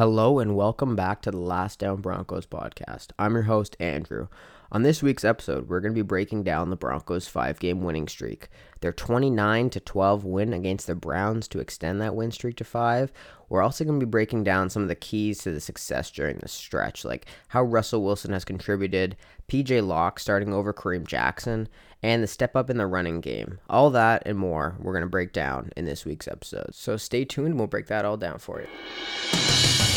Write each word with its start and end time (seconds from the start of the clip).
Hello 0.00 0.38
and 0.38 0.56
welcome 0.56 0.96
back 0.96 1.20
to 1.20 1.30
the 1.30 1.36
Last 1.36 1.80
Down 1.80 2.00
Broncos 2.00 2.46
podcast. 2.46 3.08
I'm 3.18 3.34
your 3.34 3.42
host, 3.42 3.76
Andrew. 3.78 4.28
On 4.72 4.82
this 4.82 5.02
week's 5.02 5.26
episode, 5.26 5.68
we're 5.68 5.80
going 5.80 5.92
to 5.92 6.02
be 6.02 6.06
breaking 6.06 6.42
down 6.42 6.70
the 6.70 6.76
Broncos' 6.76 7.28
five 7.28 7.58
game 7.58 7.82
winning 7.82 8.08
streak, 8.08 8.48
their 8.80 8.94
29 8.94 9.68
12 9.68 10.24
win 10.24 10.54
against 10.54 10.86
the 10.86 10.94
Browns 10.94 11.46
to 11.48 11.58
extend 11.58 12.00
that 12.00 12.14
win 12.14 12.30
streak 12.30 12.56
to 12.56 12.64
five. 12.64 13.12
We're 13.50 13.60
also 13.60 13.84
going 13.84 14.00
to 14.00 14.06
be 14.06 14.10
breaking 14.10 14.42
down 14.42 14.70
some 14.70 14.80
of 14.80 14.88
the 14.88 14.94
keys 14.94 15.40
to 15.40 15.50
the 15.50 15.60
success 15.60 16.10
during 16.10 16.38
the 16.38 16.48
stretch, 16.48 17.04
like 17.04 17.26
how 17.48 17.62
Russell 17.62 18.02
Wilson 18.02 18.32
has 18.32 18.46
contributed, 18.46 19.18
PJ 19.48 19.86
Locke 19.86 20.18
starting 20.18 20.54
over 20.54 20.72
Kareem 20.72 21.06
Jackson, 21.06 21.68
and 22.02 22.22
the 22.22 22.26
step 22.26 22.56
up 22.56 22.70
in 22.70 22.78
the 22.78 22.86
running 22.86 23.20
game. 23.20 23.58
All 23.68 23.90
that 23.90 24.22
and 24.24 24.38
more 24.38 24.76
we're 24.78 24.94
going 24.94 25.02
to 25.02 25.10
break 25.10 25.34
down 25.34 25.72
in 25.76 25.84
this 25.84 26.06
week's 26.06 26.26
episode. 26.26 26.74
So 26.74 26.96
stay 26.96 27.26
tuned, 27.26 27.58
we'll 27.58 27.66
break 27.66 27.88
that 27.88 28.06
all 28.06 28.16
down 28.16 28.38
for 28.38 28.62
you. 28.62 29.89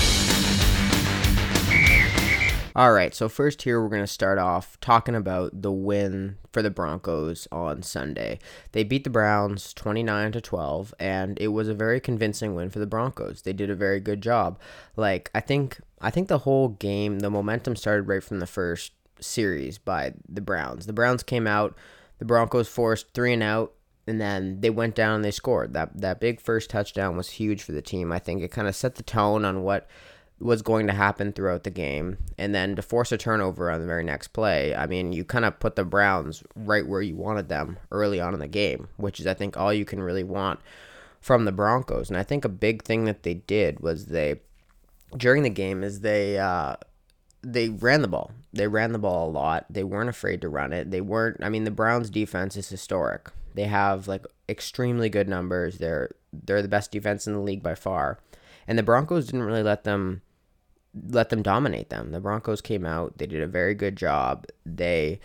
All 2.76 2.92
right, 2.92 3.14
so 3.14 3.30
first 3.30 3.62
here 3.62 3.80
we're 3.80 3.90
going 3.90 4.02
to 4.02 4.08
start 4.08 4.40
off 4.40 4.80
talking 4.80 5.14
about 5.14 5.62
the 5.62 5.72
win 5.72 6.38
for 6.52 6.64
the 6.64 6.72
Broncos 6.72 7.48
on 7.52 7.84
Sunday. 7.84 8.40
They 8.72 8.84
beat 8.84 9.04
the 9.04 9.12
Browns 9.12 9.76
29 9.76 10.32
to 10.32 10.42
12 10.42 10.92
and 11.00 11.40
it 11.40 11.50
was 11.50 11.68
a 11.68 11.76
very 11.76 12.00
convincing 12.00 12.56
win 12.56 12.72
for 12.72 12.80
the 12.80 12.88
Broncos. 12.88 13.44
They 13.44 13.54
did 13.54 13.70
a 13.70 13.76
very 13.76 14.00
good 14.00 14.22
job. 14.22 14.60
Like 14.96 15.30
I 15.36 15.40
think 15.40 15.82
I 16.02 16.10
think 16.10 16.30
the 16.30 16.40
whole 16.40 16.70
game, 16.70 17.20
the 17.20 17.30
momentum 17.30 17.76
started 17.76 18.08
right 18.08 18.24
from 18.24 18.40
the 18.40 18.48
first 18.48 18.94
series 19.20 19.78
by 19.78 20.14
the 20.28 20.42
Browns. 20.42 20.88
The 20.88 20.94
Browns 20.94 21.22
came 21.22 21.46
out, 21.46 21.78
the 22.18 22.26
Broncos 22.26 22.68
forced 22.68 23.14
3 23.14 23.34
and 23.34 23.44
out 23.44 23.74
and 24.08 24.20
then 24.20 24.62
they 24.62 24.72
went 24.72 24.96
down 24.96 25.18
and 25.18 25.24
they 25.24 25.30
scored. 25.30 25.74
That 25.74 26.02
that 26.02 26.20
big 26.20 26.42
first 26.42 26.72
touchdown 26.72 27.18
was 27.18 27.30
huge 27.30 27.62
for 27.62 27.72
the 27.72 27.84
team. 27.84 28.12
I 28.12 28.18
think 28.18 28.42
it 28.42 28.50
kind 28.50 28.68
of 28.68 28.76
set 28.76 28.96
the 28.96 29.04
tone 29.04 29.46
on 29.46 29.62
what 29.62 29.88
was 30.44 30.62
going 30.62 30.88
to 30.88 30.94
happen 30.94 31.32
throughout 31.32 31.64
the 31.64 31.70
game. 31.70 32.18
And 32.38 32.54
then 32.54 32.76
to 32.76 32.82
force 32.82 33.12
a 33.12 33.18
turnover 33.18 33.72
on 33.72 33.80
the 33.80 33.88
very 33.88 34.04
next 34.04 34.30
play, 34.30 34.76
I 34.76 34.86
mean, 34.86 35.14
you 35.14 35.24
kind 35.24 35.46
of 35.46 35.60
put 35.60 35.76
the 35.76 35.86
Browns 35.86 36.44
right 36.56 36.86
where 36.86 37.02
you 37.02 37.16
wanted 37.16 37.50
them 37.50 37.78
early 37.92 38.20
on 38.20 38.34
in 38.34 38.40
the 38.40 38.48
game, 38.48 38.90
which 38.98 39.20
is, 39.20 39.28
I 39.28 39.34
think, 39.34 39.56
all 39.56 39.74
you 39.74 39.86
can 39.86 40.02
really 40.02 40.24
want 40.24 40.60
from 41.22 41.46
the 41.46 41.52
Broncos. 41.52 42.10
And 42.10 42.18
I 42.18 42.24
think 42.24 42.44
a 42.44 42.50
big 42.50 42.84
thing 42.84 43.06
that 43.06 43.24
they 43.24 43.36
did 43.36 43.80
was 43.80 44.08
they, 44.08 44.42
during 45.16 45.44
the 45.44 45.50
game, 45.50 45.84
is 45.84 46.02
they, 46.02 46.38
uh, 46.38 46.76
they 47.42 47.70
ran 47.70 48.02
the 48.02 48.08
ball. 48.08 48.32
They 48.52 48.68
ran 48.68 48.92
the 48.92 49.00
ball 49.00 49.30
a 49.30 49.32
lot. 49.32 49.66
They 49.70 49.84
weren't 49.84 50.10
afraid 50.10 50.42
to 50.42 50.50
run 50.50 50.74
it. 50.74 50.92
They 50.92 51.02
weren't. 51.02 51.44
I 51.44 51.50
mean, 51.50 51.64
the 51.64 51.72
Browns' 51.72 52.10
defense 52.10 52.56
is 52.56 52.70
historic. 52.70 53.30
They 53.54 53.66
have 53.66 54.08
like 54.08 54.26
extremely 54.48 55.10
good 55.10 55.28
numbers. 55.28 55.78
They're 55.78 56.12
they're 56.32 56.62
the 56.62 56.68
best 56.68 56.92
defense 56.92 57.28
in 57.28 57.34
the 57.34 57.40
league 57.40 57.64
by 57.64 57.76
far, 57.76 58.20
and 58.68 58.78
the 58.78 58.84
Broncos 58.84 59.26
didn't 59.26 59.44
really 59.44 59.64
let 59.64 59.84
them 59.84 60.22
let 61.10 61.30
them 61.30 61.42
dominate 61.42 61.90
them. 61.90 62.12
The 62.12 62.20
Broncos 62.20 62.62
came 62.62 62.86
out, 62.86 63.18
they 63.18 63.28
did 63.28 63.42
a 63.42 63.48
very 63.48 63.74
good 63.74 63.96
job. 63.96 64.46
They 64.66 65.20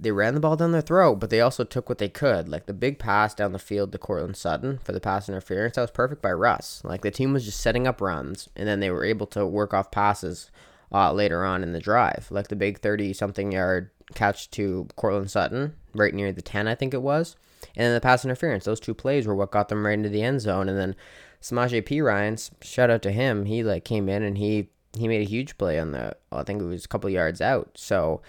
they 0.00 0.12
ran 0.12 0.34
the 0.34 0.40
ball 0.40 0.56
down 0.56 0.70
their 0.70 0.80
throat, 0.80 1.16
but 1.16 1.28
they 1.28 1.40
also 1.40 1.64
took 1.64 1.88
what 1.88 1.98
they 1.98 2.08
could. 2.08 2.48
Like 2.48 2.66
the 2.66 2.72
big 2.72 2.98
pass 2.98 3.34
down 3.34 3.52
the 3.52 3.58
field 3.58 3.90
to 3.92 3.98
Courtland 3.98 4.36
Sutton 4.36 4.78
for 4.78 4.92
the 4.92 5.00
pass 5.00 5.28
interference, 5.28 5.74
that 5.74 5.82
was 5.82 5.90
perfect 5.90 6.22
by 6.22 6.30
Russ. 6.30 6.82
Like 6.84 7.02
the 7.02 7.10
team 7.10 7.32
was 7.32 7.44
just 7.44 7.60
setting 7.60 7.86
up 7.86 8.00
runs, 8.00 8.48
and 8.54 8.68
then 8.68 8.80
they 8.80 8.90
were 8.90 9.04
able 9.04 9.26
to 9.28 9.44
work 9.44 9.74
off 9.74 9.90
passes 9.90 10.50
uh, 10.92 11.12
later 11.12 11.44
on 11.44 11.62
in 11.62 11.72
the 11.72 11.80
drive. 11.80 12.28
Like 12.30 12.48
the 12.48 12.56
big 12.56 12.78
30 12.78 13.12
something 13.12 13.52
yard 13.52 13.90
catch 14.14 14.50
to 14.52 14.86
Courtland 14.96 15.30
Sutton, 15.30 15.74
right 15.94 16.14
near 16.14 16.32
the 16.32 16.42
10, 16.42 16.68
I 16.68 16.74
think 16.74 16.94
it 16.94 17.02
was. 17.02 17.36
And 17.76 17.86
then 17.86 17.94
the 17.94 18.00
pass 18.00 18.24
interference. 18.24 18.64
Those 18.64 18.80
two 18.80 18.94
plays 18.94 19.26
were 19.26 19.34
what 19.34 19.50
got 19.50 19.68
them 19.68 19.84
right 19.84 19.94
into 19.94 20.08
the 20.08 20.22
end 20.22 20.40
zone. 20.40 20.68
And 20.68 20.78
then 20.78 20.96
Samaje 21.42 21.84
Perine's 21.84 22.50
shout 22.62 22.90
out 22.90 23.02
to 23.02 23.10
him. 23.10 23.46
He 23.46 23.62
like 23.62 23.84
came 23.84 24.08
in 24.08 24.22
and 24.22 24.38
he 24.38 24.68
he 24.96 25.08
made 25.08 25.20
a 25.20 25.28
huge 25.28 25.58
play 25.58 25.78
on 25.78 25.92
the 25.92 26.16
I 26.32 26.42
think 26.42 26.62
it 26.62 26.66
was 26.66 26.84
a 26.84 26.88
couple 26.88 27.10
yards 27.10 27.40
out. 27.40 27.70
So 27.74 28.22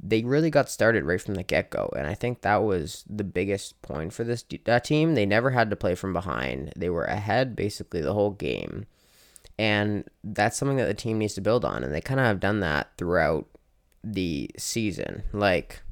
they 0.00 0.22
really 0.22 0.50
got 0.50 0.70
started 0.70 1.04
right 1.04 1.20
from 1.20 1.34
the 1.34 1.42
get 1.42 1.70
go, 1.70 1.92
and 1.96 2.06
I 2.06 2.14
think 2.14 2.42
that 2.42 2.62
was 2.62 3.04
the 3.08 3.24
biggest 3.24 3.80
point 3.82 4.12
for 4.12 4.24
this 4.24 4.44
that 4.64 4.84
team. 4.84 5.14
They 5.14 5.26
never 5.26 5.50
had 5.50 5.70
to 5.70 5.76
play 5.76 5.94
from 5.94 6.12
behind; 6.12 6.72
they 6.76 6.88
were 6.88 7.04
ahead 7.04 7.56
basically 7.56 8.00
the 8.00 8.14
whole 8.14 8.30
game, 8.30 8.86
and 9.58 10.04
that's 10.22 10.56
something 10.56 10.76
that 10.76 10.86
the 10.86 10.94
team 10.94 11.18
needs 11.18 11.34
to 11.34 11.40
build 11.40 11.64
on. 11.64 11.82
And 11.82 11.92
they 11.92 12.00
kind 12.00 12.20
of 12.20 12.26
have 12.26 12.40
done 12.40 12.60
that 12.60 12.90
throughout 12.96 13.46
the 14.04 14.50
season, 14.56 15.24
like 15.32 15.82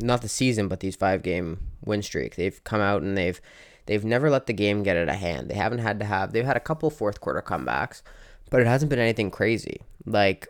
not 0.00 0.22
the 0.22 0.28
season, 0.28 0.68
but 0.68 0.80
these 0.80 0.96
five 0.96 1.22
game 1.22 1.58
win 1.84 2.02
streak. 2.02 2.34
They've 2.36 2.62
come 2.64 2.80
out 2.80 3.02
and 3.02 3.16
they've 3.16 3.40
they've 3.86 4.04
never 4.04 4.28
let 4.28 4.46
the 4.46 4.52
game 4.52 4.82
get 4.82 4.96
out 4.96 5.08
of 5.08 5.14
hand. 5.14 5.48
They 5.48 5.54
haven't 5.54 5.78
had 5.78 6.00
to 6.00 6.04
have. 6.04 6.32
They've 6.32 6.44
had 6.44 6.56
a 6.56 6.60
couple 6.60 6.90
fourth 6.90 7.20
quarter 7.20 7.42
comebacks 7.42 8.02
but 8.50 8.60
it 8.60 8.66
hasn't 8.66 8.90
been 8.90 8.98
anything 8.98 9.30
crazy. 9.30 9.80
Like 10.04 10.48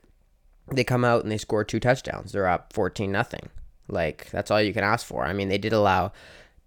they 0.70 0.84
come 0.84 1.04
out 1.04 1.22
and 1.22 1.30
they 1.30 1.38
score 1.38 1.64
two 1.64 1.80
touchdowns. 1.80 2.32
They're 2.32 2.48
up 2.48 2.72
14 2.72 3.10
nothing. 3.10 3.48
Like 3.88 4.30
that's 4.30 4.50
all 4.50 4.60
you 4.60 4.72
can 4.72 4.84
ask 4.84 5.06
for. 5.06 5.24
I 5.24 5.32
mean, 5.32 5.48
they 5.48 5.58
did 5.58 5.72
allow 5.72 6.12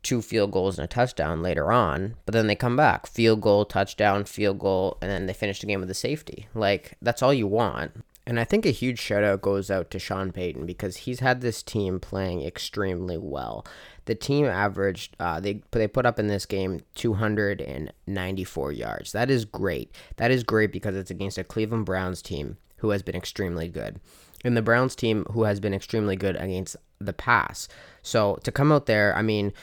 two 0.02 0.22
field 0.22 0.52
goals 0.52 0.78
and 0.78 0.86
a 0.86 0.88
touchdown 0.88 1.42
later 1.42 1.72
on, 1.72 2.16
but 2.26 2.34
then 2.34 2.48
they 2.48 2.56
come 2.56 2.78
back, 2.78 3.06
field 3.06 3.42
goal, 3.42 3.66
touchdown, 3.66 4.24
field 4.24 4.60
goal, 4.60 4.98
and 5.02 5.12
then 5.12 5.26
they 5.26 5.34
finish 5.34 5.60
the 5.60 5.68
game 5.68 5.82
with 5.82 5.92
a 5.92 5.96
safety. 5.96 6.48
Like 6.54 6.94
that's 7.02 7.22
all 7.22 7.34
you 7.34 7.48
want. 7.48 7.92
And 8.30 8.40
I 8.40 8.44
think 8.44 8.64
a 8.64 8.70
huge 8.70 9.00
shout 9.00 9.24
out 9.24 9.42
goes 9.42 9.72
out 9.72 9.90
to 9.90 9.98
Sean 9.98 10.32
Payton 10.32 10.68
because 10.68 10.98
he's 10.98 11.20
had 11.20 11.42
this 11.42 11.64
team 11.64 12.00
playing 12.00 12.44
extremely 12.44 13.18
well. 13.18 13.66
The 14.06 14.14
team 14.14 14.46
averaged 14.46 15.16
uh, 15.20 15.40
they 15.40 15.64
they 15.72 15.88
put 15.88 16.06
up 16.06 16.20
in 16.20 16.28
this 16.28 16.46
game 16.46 16.82
294 16.94 18.72
yards. 18.72 19.14
That 19.14 19.32
is 19.32 19.46
great. 19.46 19.92
That 20.18 20.30
is 20.30 20.44
great 20.44 20.72
because 20.72 20.96
it's 20.96 21.10
against 21.10 21.40
a 21.40 21.44
Cleveland 21.44 21.88
Browns 21.88 22.22
team 22.22 22.58
who 22.78 22.92
has 22.92 23.02
been 23.02 23.16
extremely 23.16 23.68
good, 23.68 24.00
and 24.46 24.56
the 24.56 24.62
Browns 24.62 24.96
team 24.96 25.26
who 25.32 25.46
has 25.46 25.60
been 25.60 25.74
extremely 25.74 26.16
good 26.16 26.36
against 26.36 26.76
the 27.00 27.14
pass. 27.14 27.68
So 28.04 28.38
to 28.44 28.52
come 28.52 28.72
out 28.72 28.86
there, 28.86 29.18
I 29.18 29.24
mean, 29.24 29.54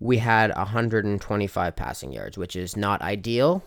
we 0.00 0.18
had 0.18 0.52
125 0.56 1.76
passing 1.76 2.12
yards, 2.12 2.36
which 2.36 2.56
is 2.56 2.76
not 2.76 3.02
ideal, 3.02 3.62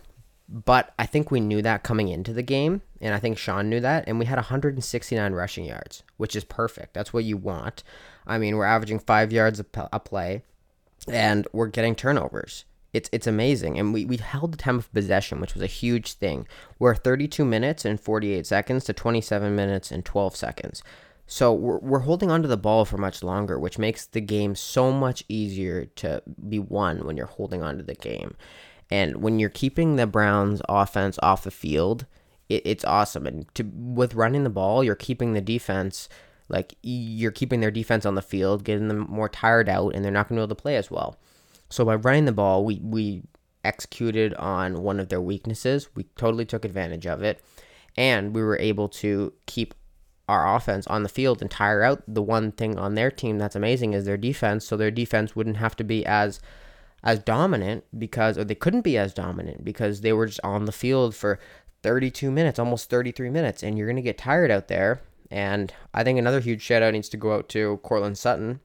but 0.50 0.92
I 0.98 1.06
think 1.06 1.30
we 1.30 1.38
knew 1.38 1.62
that 1.62 1.84
coming 1.84 2.08
into 2.08 2.32
the 2.32 2.42
game, 2.42 2.82
and 3.00 3.14
I 3.14 3.20
think 3.20 3.38
Sean 3.38 3.70
knew 3.70 3.78
that, 3.80 4.04
and 4.08 4.18
we 4.18 4.24
had 4.24 4.36
169 4.36 5.32
rushing 5.32 5.64
yards, 5.64 6.02
which 6.16 6.34
is 6.34 6.42
perfect. 6.42 6.92
That's 6.92 7.12
what 7.12 7.24
you 7.24 7.36
want. 7.36 7.84
I 8.26 8.36
mean, 8.38 8.56
we're 8.56 8.64
averaging 8.64 8.98
five 8.98 9.32
yards 9.32 9.60
a, 9.60 9.64
play, 10.00 10.42
and 11.06 11.46
we're 11.52 11.68
getting 11.68 11.94
turnovers. 11.94 12.64
It's 12.92 13.08
it's 13.12 13.28
amazing, 13.28 13.78
and 13.78 13.94
we, 13.94 14.04
we 14.04 14.16
held 14.16 14.52
the 14.52 14.58
time 14.58 14.78
of 14.78 14.92
possession, 14.92 15.40
which 15.40 15.54
was 15.54 15.62
a 15.62 15.68
huge 15.68 16.14
thing. 16.14 16.48
We're 16.80 16.96
32 16.96 17.44
minutes 17.44 17.84
and 17.84 18.00
48 18.00 18.44
seconds 18.44 18.84
to 18.86 18.92
27 18.92 19.54
minutes 19.54 19.92
and 19.92 20.04
12 20.04 20.34
seconds. 20.34 20.82
So 21.28 21.52
we're, 21.52 21.78
we're 21.78 22.00
holding 22.00 22.28
onto 22.32 22.48
the 22.48 22.56
ball 22.56 22.84
for 22.84 22.98
much 22.98 23.22
longer, 23.22 23.56
which 23.56 23.78
makes 23.78 24.04
the 24.04 24.20
game 24.20 24.56
so 24.56 24.90
much 24.90 25.22
easier 25.28 25.84
to 25.84 26.24
be 26.48 26.58
won 26.58 27.06
when 27.06 27.16
you're 27.16 27.26
holding 27.26 27.62
onto 27.62 27.84
the 27.84 27.94
game. 27.94 28.34
And 28.90 29.22
when 29.22 29.38
you're 29.38 29.50
keeping 29.50 29.96
the 29.96 30.06
Browns 30.06 30.60
offense 30.68 31.18
off 31.22 31.44
the 31.44 31.50
field, 31.50 32.06
it, 32.48 32.62
it's 32.64 32.84
awesome. 32.84 33.26
And 33.26 33.54
to 33.54 33.64
with 33.72 34.14
running 34.14 34.44
the 34.44 34.50
ball, 34.50 34.82
you're 34.82 34.96
keeping 34.96 35.32
the 35.32 35.40
defense 35.40 36.08
like 36.50 36.74
you're 36.82 37.30
keeping 37.30 37.60
their 37.60 37.70
defense 37.70 38.04
on 38.04 38.16
the 38.16 38.22
field, 38.22 38.64
getting 38.64 38.88
them 38.88 39.06
more 39.08 39.28
tired 39.28 39.68
out, 39.68 39.94
and 39.94 40.04
they're 40.04 40.12
not 40.12 40.28
going 40.28 40.36
to 40.36 40.40
be 40.40 40.42
able 40.42 40.56
to 40.56 40.60
play 40.60 40.76
as 40.76 40.90
well. 40.90 41.16
So 41.70 41.84
by 41.84 41.94
running 41.94 42.24
the 42.24 42.32
ball, 42.32 42.64
we 42.64 42.80
we 42.82 43.22
executed 43.64 44.34
on 44.34 44.82
one 44.82 44.98
of 44.98 45.08
their 45.08 45.20
weaknesses. 45.20 45.88
We 45.94 46.04
totally 46.16 46.44
took 46.44 46.64
advantage 46.64 47.06
of 47.06 47.22
it, 47.22 47.40
and 47.96 48.34
we 48.34 48.42
were 48.42 48.58
able 48.58 48.88
to 48.88 49.32
keep 49.46 49.74
our 50.28 50.56
offense 50.56 50.86
on 50.88 51.04
the 51.04 51.08
field 51.08 51.40
and 51.40 51.50
tire 51.50 51.82
out 51.82 52.02
the 52.06 52.22
one 52.22 52.52
thing 52.52 52.78
on 52.78 52.94
their 52.94 53.10
team 53.10 53.38
that's 53.38 53.56
amazing 53.56 53.92
is 53.92 54.04
their 54.04 54.16
defense. 54.16 54.66
So 54.66 54.76
their 54.76 54.90
defense 54.90 55.36
wouldn't 55.36 55.56
have 55.56 55.76
to 55.76 55.84
be 55.84 56.04
as 56.04 56.40
as 57.02 57.18
dominant 57.18 57.84
because, 57.98 58.36
or 58.36 58.44
they 58.44 58.54
couldn't 58.54 58.82
be 58.82 58.98
as 58.98 59.14
dominant 59.14 59.64
because 59.64 60.00
they 60.00 60.12
were 60.12 60.26
just 60.26 60.40
on 60.44 60.66
the 60.66 60.72
field 60.72 61.14
for 61.14 61.38
32 61.82 62.30
minutes, 62.30 62.58
almost 62.58 62.90
33 62.90 63.30
minutes, 63.30 63.62
and 63.62 63.78
you're 63.78 63.86
going 63.86 63.96
to 63.96 64.02
get 64.02 64.18
tired 64.18 64.50
out 64.50 64.68
there. 64.68 65.00
And 65.30 65.72
I 65.94 66.04
think 66.04 66.18
another 66.18 66.40
huge 66.40 66.62
shout 66.62 66.82
out 66.82 66.92
needs 66.92 67.08
to 67.10 67.16
go 67.16 67.34
out 67.34 67.48
to 67.50 67.78
Courtland 67.82 68.18
Sutton 68.18 68.60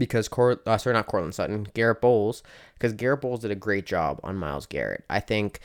because 0.00 0.28
Cor- 0.28 0.60
uh, 0.66 0.78
sorry, 0.78 0.94
not 0.94 1.06
Courtland 1.06 1.34
Sutton, 1.34 1.68
Garett 1.74 2.00
Bolles, 2.00 2.42
because 2.74 2.92
Garett 2.94 3.20
Bolles 3.20 3.40
did 3.40 3.50
a 3.50 3.56
great 3.56 3.86
job 3.86 4.18
on 4.24 4.36
Myles 4.36 4.66
Garrett. 4.66 5.04
I 5.08 5.20
think 5.20 5.60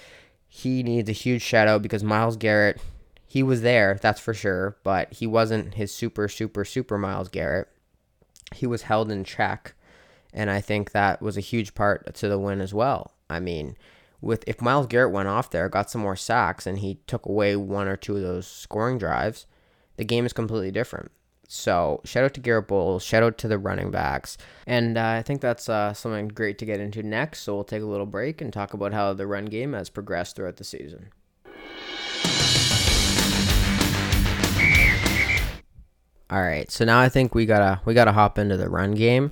he 0.47 0.83
needs 0.83 1.09
a 1.09 1.13
huge 1.13 1.41
shout 1.41 1.67
out 1.67 1.81
because 1.81 2.03
Myles 2.03 2.37
Garrett, 2.37 2.81
he 3.25 3.41
was 3.41 3.61
there, 3.61 3.97
that's 4.01 4.19
for 4.19 4.33
sure, 4.33 4.77
but 4.83 5.11
he 5.13 5.25
wasn't 5.25 5.75
his 5.75 5.91
super, 5.93 6.27
super, 6.27 6.65
super 6.65 6.97
Myles 6.97 7.29
Garrett. 7.29 7.69
He 8.53 8.67
was 8.67 8.83
held 8.83 9.09
in 9.09 9.23
check 9.23 9.73
and 10.35 10.51
I 10.51 10.61
think 10.61 10.91
that 10.91 11.21
was 11.21 11.37
a 11.37 11.41
huge 11.41 11.73
part 11.73 12.13
to 12.13 12.27
the 12.27 12.37
win 12.37 12.59
as 12.59 12.73
well. 12.73 13.13
I 13.29 13.39
mean, 13.39 13.77
with 14.21 14.43
if 14.45 14.61
Myles 14.61 14.85
Garrett 14.85 15.13
went 15.13 15.29
off 15.29 15.49
there, 15.49 15.69
got 15.69 15.89
some 15.89 16.01
more 16.01 16.17
sacks, 16.17 16.67
and 16.67 16.79
he 16.79 16.99
took 17.07 17.25
away 17.25 17.55
one 17.55 17.87
or 17.87 17.95
two 17.95 18.17
of 18.17 18.21
those 18.21 18.45
scoring 18.45 18.97
drives, 18.97 19.47
the 19.95 20.03
game 20.03 20.25
is 20.25 20.33
completely 20.33 20.71
different. 20.71 21.11
So 21.47 22.01
shout 22.03 22.25
out 22.25 22.33
to 22.33 22.41
Garett 22.41 22.67
Bolles, 22.67 23.03
shout 23.03 23.23
out 23.23 23.37
to 23.39 23.47
the 23.47 23.57
running 23.57 23.91
backs, 23.91 24.37
and 24.67 24.97
uh, 24.97 25.07
I 25.07 25.21
think 25.21 25.39
that's 25.41 25.69
uh, 25.69 25.93
something 25.93 26.27
great 26.27 26.57
to 26.57 26.65
get 26.65 26.81
into 26.81 27.01
next. 27.01 27.41
So 27.43 27.55
we'll 27.55 27.63
take 27.63 27.83
a 27.83 27.87
little 27.87 28.05
break 28.05 28.41
and 28.41 28.51
talk 28.51 28.73
about 28.73 28.93
how 28.93 29.13
the 29.13 29.27
run 29.27 29.45
game 29.45 29.73
has 29.73 29.89
progressed 29.89 30.35
throughout 30.35 30.57
the 30.57 30.63
season. 30.65 31.11
All 36.29 36.41
right, 36.41 36.69
so 36.71 36.83
now 36.83 36.99
I 36.99 37.07
think 37.07 37.35
we 37.35 37.45
gotta 37.45 37.79
we 37.85 37.93
gotta 37.93 38.11
hop 38.11 38.37
into 38.37 38.57
the 38.57 38.67
run 38.67 38.95
game. 38.95 39.31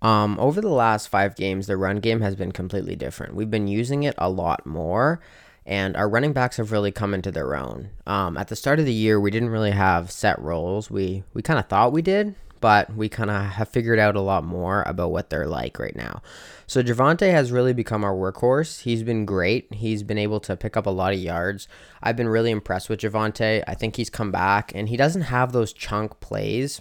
Um, 0.00 0.38
over 0.38 0.60
the 0.60 0.68
last 0.68 1.08
five 1.08 1.34
games, 1.34 1.66
the 1.66 1.76
run 1.76 1.98
game 1.98 2.20
has 2.20 2.36
been 2.36 2.52
completely 2.52 2.94
different. 2.94 3.34
We've 3.34 3.50
been 3.50 3.68
using 3.68 4.04
it 4.04 4.14
a 4.18 4.30
lot 4.30 4.64
more, 4.64 5.20
and 5.66 5.96
our 5.96 6.08
running 6.08 6.32
backs 6.32 6.56
have 6.58 6.72
really 6.72 6.92
come 6.92 7.14
into 7.14 7.32
their 7.32 7.56
own. 7.56 7.90
Um, 8.06 8.36
at 8.36 8.48
the 8.48 8.56
start 8.56 8.78
of 8.78 8.86
the 8.86 8.92
year, 8.92 9.18
we 9.20 9.30
didn't 9.30 9.50
really 9.50 9.72
have 9.72 10.10
set 10.10 10.38
roles. 10.38 10.90
We 10.90 11.24
we 11.34 11.42
kind 11.42 11.58
of 11.58 11.66
thought 11.66 11.92
we 11.92 12.02
did, 12.02 12.36
but 12.60 12.94
we 12.94 13.08
kind 13.08 13.30
of 13.30 13.42
have 13.42 13.68
figured 13.68 13.98
out 13.98 14.16
a 14.16 14.20
lot 14.20 14.44
more 14.44 14.82
about 14.86 15.10
what 15.10 15.30
they're 15.30 15.48
like 15.48 15.78
right 15.78 15.96
now. 15.96 16.22
So 16.66 16.82
Javonte 16.82 17.30
has 17.30 17.50
really 17.50 17.72
become 17.72 18.04
our 18.04 18.14
workhorse. 18.14 18.82
He's 18.82 19.02
been 19.02 19.24
great. 19.24 19.72
He's 19.74 20.02
been 20.02 20.18
able 20.18 20.38
to 20.40 20.56
pick 20.56 20.76
up 20.76 20.86
a 20.86 20.90
lot 20.90 21.12
of 21.12 21.18
yards. 21.18 21.66
I've 22.02 22.16
been 22.16 22.28
really 22.28 22.50
impressed 22.50 22.88
with 22.88 23.00
Javonte. 23.00 23.64
I 23.66 23.74
think 23.74 23.96
he's 23.96 24.10
come 24.10 24.30
back, 24.30 24.70
and 24.74 24.88
he 24.88 24.96
doesn't 24.96 25.22
have 25.22 25.52
those 25.52 25.72
chunk 25.72 26.20
plays 26.20 26.80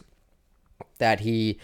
that 0.99 1.21
he 1.21 1.57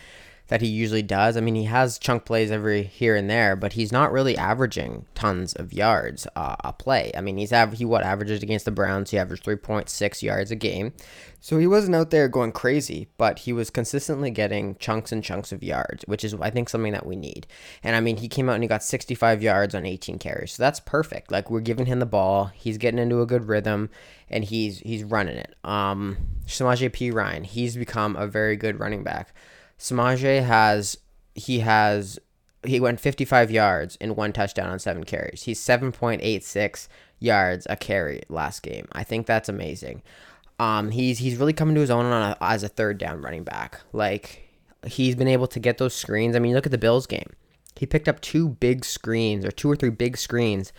that 0.47 0.61
he 0.61 0.67
usually 0.67 1.01
does. 1.01 1.37
I 1.37 1.41
mean, 1.41 1.55
he 1.55 1.63
has 1.65 1.97
chunk 1.97 2.25
plays 2.25 2.51
every 2.51 2.83
here 2.83 3.15
and 3.15 3.29
there, 3.29 3.55
but 3.55 3.73
he's 3.73 3.91
not 3.91 4.11
really 4.11 4.37
averaging 4.37 5.05
tons 5.15 5.53
of 5.53 5.71
yards 5.71 6.27
uh, 6.35 6.57
a 6.63 6.73
play. 6.73 7.11
I 7.15 7.21
mean, 7.21 7.37
he's 7.37 7.53
av- 7.53 7.73
he 7.73 7.85
what 7.85 8.03
averages 8.03 8.43
against 8.43 8.65
the 8.65 8.71
Browns. 8.71 9.11
He 9.11 9.17
averaged 9.17 9.45
3.6 9.45 10.21
yards 10.21 10.51
a 10.51 10.55
game, 10.55 10.93
so 11.39 11.57
he 11.57 11.67
wasn't 11.67 11.95
out 11.95 12.09
there 12.09 12.27
going 12.27 12.51
crazy, 12.51 13.07
but 13.17 13.39
he 13.39 13.53
was 13.53 13.69
consistently 13.69 14.31
getting 14.31 14.75
chunks 14.75 15.11
and 15.11 15.23
chunks 15.23 15.53
of 15.53 15.63
yards, 15.63 16.03
which 16.07 16.25
is 16.25 16.33
I 16.35 16.49
think 16.49 16.67
something 16.67 16.93
that 16.93 17.05
we 17.05 17.15
need. 17.15 17.47
And 17.81 17.95
I 17.95 18.01
mean, 18.01 18.17
he 18.17 18.27
came 18.27 18.49
out 18.49 18.55
and 18.55 18.63
he 18.63 18.67
got 18.67 18.83
65 18.83 19.41
yards 19.41 19.73
on 19.73 19.85
18 19.85 20.19
carries, 20.19 20.53
so 20.53 20.63
that's 20.63 20.81
perfect. 20.81 21.31
Like 21.31 21.49
we're 21.49 21.61
giving 21.61 21.85
him 21.85 21.99
the 21.99 22.05
ball, 22.05 22.51
he's 22.53 22.77
getting 22.77 22.99
into 22.99 23.21
a 23.21 23.25
good 23.25 23.47
rhythm, 23.47 23.89
and 24.29 24.43
he's 24.43 24.79
he's 24.79 25.05
running 25.05 25.37
it. 25.37 25.55
Um, 25.63 26.17
Samaje 26.45 26.89
Perine, 26.89 27.45
he's 27.45 27.77
become 27.77 28.17
a 28.17 28.27
very 28.27 28.57
good 28.57 28.79
running 28.79 29.03
back. 29.03 29.33
Samaje 29.79 30.43
has 30.43 30.97
he 31.35 31.59
has 31.59 32.19
he 32.65 32.79
went 32.79 32.99
55 32.99 33.51
yards 33.51 33.95
in 33.97 34.15
one 34.15 34.31
touchdown 34.31 34.69
on 34.69 34.79
seven 34.79 35.03
carries. 35.03 35.43
He's 35.43 35.59
7.86 35.59 36.87
yards 37.19 37.67
a 37.69 37.75
carry 37.75 38.21
last 38.29 38.61
game. 38.63 38.87
I 38.93 39.03
think 39.03 39.27
that's 39.27 39.49
amazing. 39.49 40.01
Um, 40.59 40.91
he's 40.91 41.19
he's 41.19 41.37
really 41.37 41.53
coming 41.53 41.75
to 41.75 41.81
his 41.81 41.89
own 41.89 42.05
a, 42.05 42.37
as 42.39 42.63
a 42.63 42.69
third 42.69 42.97
down 42.97 43.21
running 43.21 43.43
back. 43.43 43.81
Like 43.91 44.49
he's 44.85 45.15
been 45.15 45.27
able 45.27 45.47
to 45.47 45.59
get 45.59 45.77
those 45.77 45.95
screens. 45.95 46.35
I 46.35 46.39
mean, 46.39 46.53
look 46.53 46.65
at 46.65 46.71
the 46.71 46.77
Bills 46.77 47.07
game. 47.07 47.31
He 47.75 47.85
picked 47.85 48.07
up 48.07 48.21
two 48.21 48.49
big 48.49 48.85
screens 48.85 49.43
or 49.43 49.51
two 49.51 49.69
or 49.69 49.75
three 49.75 49.89
big 49.89 50.17
screens 50.17 50.71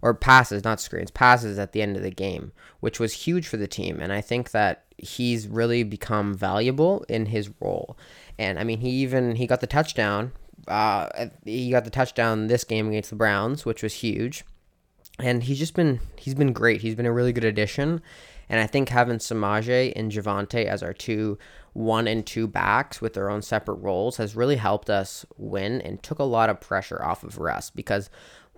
or 0.00 0.14
passes, 0.14 0.62
not 0.62 0.80
screens, 0.80 1.10
passes 1.10 1.58
at 1.58 1.72
the 1.72 1.82
end 1.82 1.96
of 1.96 2.02
the 2.02 2.10
game, 2.10 2.52
which 2.80 3.00
was 3.00 3.12
huge 3.12 3.48
for 3.48 3.56
the 3.56 3.66
team. 3.66 3.98
And 4.00 4.12
I 4.12 4.20
think 4.20 4.52
that 4.52 4.84
he's 4.98 5.48
really 5.48 5.82
become 5.82 6.34
valuable 6.34 7.04
in 7.08 7.26
his 7.26 7.50
role. 7.60 7.98
And 8.38 8.58
I 8.58 8.64
mean, 8.64 8.80
he 8.80 8.90
even 8.90 9.36
he 9.36 9.46
got 9.46 9.60
the 9.60 9.66
touchdown. 9.66 10.32
Uh, 10.68 11.28
he 11.44 11.70
got 11.70 11.84
the 11.84 11.90
touchdown 11.90 12.48
this 12.48 12.64
game 12.64 12.88
against 12.88 13.10
the 13.10 13.16
Browns, 13.16 13.64
which 13.64 13.82
was 13.82 13.94
huge. 13.94 14.44
And 15.18 15.42
he's 15.42 15.58
just 15.58 15.74
been 15.74 16.00
he's 16.16 16.34
been 16.34 16.52
great. 16.52 16.82
He's 16.82 16.94
been 16.94 17.06
a 17.06 17.12
really 17.12 17.32
good 17.32 17.44
addition. 17.44 18.02
And 18.48 18.60
I 18.60 18.66
think 18.66 18.90
having 18.90 19.18
Samaje 19.18 19.92
and 19.96 20.12
Javonte 20.12 20.66
as 20.66 20.82
our 20.82 20.92
two 20.92 21.38
one 21.72 22.08
and 22.08 22.24
two 22.24 22.46
backs 22.46 23.00
with 23.00 23.14
their 23.14 23.28
own 23.28 23.42
separate 23.42 23.74
roles 23.74 24.16
has 24.16 24.36
really 24.36 24.56
helped 24.56 24.88
us 24.88 25.26
win 25.36 25.80
and 25.82 26.02
took 26.02 26.18
a 26.18 26.24
lot 26.24 26.48
of 26.48 26.60
pressure 26.60 27.02
off 27.02 27.22
of 27.22 27.38
Russ 27.38 27.70
because 27.70 28.08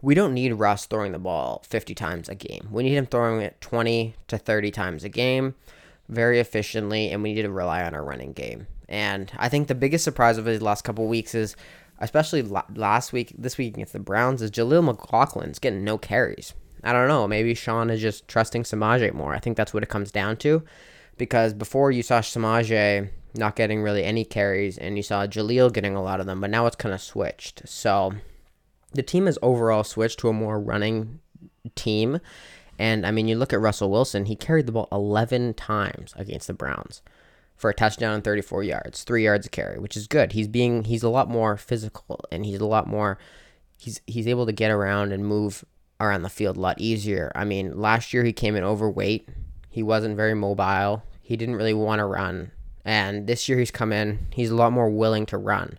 we 0.00 0.14
don't 0.14 0.34
need 0.34 0.52
Russ 0.52 0.86
throwing 0.86 1.12
the 1.12 1.18
ball 1.18 1.62
50 1.66 1.94
times 1.94 2.28
a 2.28 2.34
game. 2.34 2.68
We 2.70 2.84
need 2.84 2.94
him 2.94 3.06
throwing 3.06 3.40
it 3.40 3.60
20 3.60 4.14
to 4.28 4.38
30 4.38 4.70
times 4.70 5.04
a 5.04 5.08
game 5.08 5.56
very 6.08 6.38
efficiently, 6.38 7.10
and 7.10 7.22
we 7.22 7.34
need 7.34 7.42
to 7.42 7.50
rely 7.50 7.82
on 7.82 7.94
our 7.94 8.04
running 8.04 8.32
game. 8.32 8.66
And 8.88 9.30
I 9.36 9.48
think 9.48 9.68
the 9.68 9.74
biggest 9.74 10.04
surprise 10.04 10.38
of 10.38 10.44
the 10.44 10.58
last 10.58 10.82
couple 10.82 11.06
weeks 11.06 11.34
is, 11.34 11.56
especially 11.98 12.42
last 12.42 13.12
week, 13.12 13.34
this 13.36 13.58
week 13.58 13.74
against 13.74 13.92
the 13.92 13.98
Browns, 13.98 14.40
is 14.42 14.50
Jaleel 14.50 14.94
McLaughlin's 14.94 15.58
getting 15.58 15.84
no 15.84 15.98
carries. 15.98 16.54
I 16.82 16.92
don't 16.92 17.08
know. 17.08 17.26
Maybe 17.28 17.54
Sean 17.54 17.90
is 17.90 18.00
just 18.00 18.28
trusting 18.28 18.62
Samaje 18.62 19.12
more. 19.12 19.34
I 19.34 19.40
think 19.40 19.56
that's 19.56 19.74
what 19.74 19.82
it 19.82 19.88
comes 19.88 20.10
down 20.10 20.36
to. 20.38 20.62
Because 21.18 21.52
before 21.52 21.90
you 21.90 22.02
saw 22.02 22.20
Samaje 22.20 23.10
not 23.34 23.56
getting 23.56 23.82
really 23.82 24.04
any 24.04 24.24
carries, 24.24 24.78
and 24.78 24.96
you 24.96 25.02
saw 25.02 25.26
Jaleel 25.26 25.72
getting 25.72 25.94
a 25.94 26.02
lot 26.02 26.20
of 26.20 26.26
them, 26.26 26.40
but 26.40 26.50
now 26.50 26.66
it's 26.66 26.76
kind 26.76 26.94
of 26.94 27.00
switched. 27.00 27.68
So 27.68 28.14
the 28.92 29.02
team 29.02 29.26
has 29.26 29.38
overall 29.42 29.84
switched 29.84 30.18
to 30.20 30.28
a 30.28 30.32
more 30.32 30.58
running 30.58 31.20
team. 31.74 32.20
And 32.78 33.06
I 33.06 33.10
mean, 33.10 33.28
you 33.28 33.36
look 33.36 33.52
at 33.52 33.60
Russell 33.60 33.90
Wilson, 33.90 34.26
he 34.26 34.36
carried 34.36 34.66
the 34.66 34.72
ball 34.72 34.88
11 34.92 35.54
times 35.54 36.14
against 36.16 36.46
the 36.46 36.54
Browns 36.54 37.02
for 37.58 37.68
a 37.68 37.74
touchdown 37.74 38.14
and 38.14 38.24
34 38.24 38.62
yards, 38.62 39.02
three 39.02 39.24
yards 39.24 39.46
a 39.46 39.50
carry, 39.50 39.78
which 39.78 39.96
is 39.96 40.06
good. 40.06 40.32
He's 40.32 40.48
being, 40.48 40.84
he's 40.84 41.02
a 41.02 41.08
lot 41.08 41.28
more 41.28 41.56
physical 41.56 42.20
and 42.30 42.46
he's 42.46 42.60
a 42.60 42.66
lot 42.66 42.86
more, 42.86 43.18
he's, 43.76 44.00
he's 44.06 44.28
able 44.28 44.46
to 44.46 44.52
get 44.52 44.70
around 44.70 45.12
and 45.12 45.26
move 45.26 45.64
around 46.00 46.22
the 46.22 46.30
field 46.30 46.56
a 46.56 46.60
lot 46.60 46.80
easier. 46.80 47.32
I 47.34 47.44
mean, 47.44 47.78
last 47.78 48.14
year 48.14 48.22
he 48.22 48.32
came 48.32 48.54
in 48.54 48.62
overweight. 48.62 49.28
He 49.68 49.82
wasn't 49.82 50.16
very 50.16 50.34
mobile. 50.34 51.02
He 51.20 51.36
didn't 51.36 51.56
really 51.56 51.74
want 51.74 51.98
to 51.98 52.04
run. 52.04 52.52
And 52.84 53.26
this 53.26 53.48
year 53.48 53.58
he's 53.58 53.72
come 53.72 53.92
in, 53.92 54.28
he's 54.32 54.50
a 54.50 54.56
lot 54.56 54.72
more 54.72 54.88
willing 54.88 55.26
to 55.26 55.36
run 55.36 55.78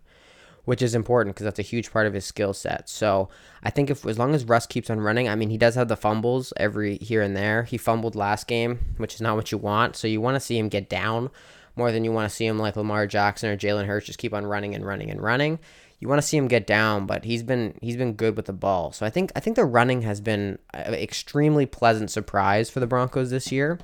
which 0.70 0.84
is 0.84 0.94
important 0.94 1.36
because 1.36 1.46
that's 1.46 1.58
a 1.58 1.64
huge 1.64 1.92
part 1.92 2.06
of 2.06 2.14
his 2.14 2.24
skill 2.24 2.54
set. 2.54 2.88
So 2.88 3.30
I 3.64 3.72
think 3.72 3.90
if 3.90 4.06
as 4.06 4.20
long 4.20 4.36
as 4.36 4.46
Russ 4.46 4.68
keeps 4.68 4.92
on 4.92 5.00
running, 5.00 5.28
I 5.28 5.34
mean, 5.34 5.50
he 5.50 5.58
does 5.58 5.74
have 5.74 5.88
the 5.88 5.98
fumbles 5.98 6.54
every 6.58 6.98
here 6.98 7.24
and 7.24 7.36
there. 7.36 7.64
He 7.64 7.76
fumbled 7.76 8.16
last 8.16 8.46
game, 8.46 8.94
which 8.98 9.16
is 9.16 9.22
not 9.22 9.36
what 9.36 9.52
you 9.52 9.58
want. 9.58 9.96
So 9.96 10.08
you 10.08 10.22
want 10.22 10.36
to 10.36 10.40
see 10.40 10.60
him 10.60 10.70
get 10.70 10.88
down 10.88 11.31
more 11.75 11.92
than 11.92 12.04
you 12.04 12.12
want 12.12 12.30
to 12.30 12.36
see 12.36 12.45
him 12.45 12.60
like 12.60 12.75
Lamar 12.75 13.07
Jackson 13.07 13.50
or 13.50 13.57
Jalen 13.57 13.86
Hurts 13.86 14.06
just 14.06 14.19
keep 14.19 14.33
on 14.33 14.45
running 14.45 14.75
and 14.75 14.86
running 14.86 15.10
and 15.10 15.21
running. 15.21 15.60
You 16.00 16.07
want 16.07 16.21
to 16.21 16.27
see 16.27 16.38
him 16.38 16.48
get 16.48 16.66
down, 16.66 17.06
but 17.06 17.25
he's 17.25 17.44
been 17.44 17.77
he's 17.81 17.98
been 17.98 18.13
good 18.13 18.38
with 18.38 18.45
the 18.45 18.54
ball. 18.54 18.92
So 18.92 19.06
I 19.06 19.10
think 19.10 19.31
I 19.36 19.39
think 19.42 19.56
the 19.56 19.66
running 19.66 20.04
has 20.04 20.21
been 20.21 20.57
an 20.74 20.94
extremely 20.94 21.66
pleasant 21.66 22.09
surprise 22.09 22.69
for 22.69 22.80
the 22.80 22.88
Broncos 22.88 23.31
this 23.31 23.52
year, 23.52 23.80